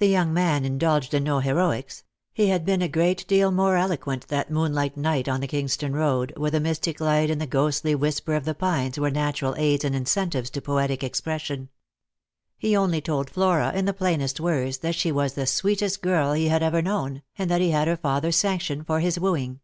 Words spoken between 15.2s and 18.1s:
the sweetest girl he had ever known, and that he had her